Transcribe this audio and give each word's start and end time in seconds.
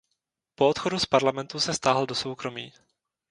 Po 0.55 0.69
odchodu 0.69 0.99
z 0.99 1.05
parlamentu 1.05 1.59
se 1.59 1.73
stáhl 1.73 2.05
do 2.05 2.15
soukromí. 2.15 2.73